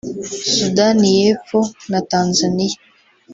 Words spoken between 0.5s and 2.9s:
Sudani y’epfo na Tanzania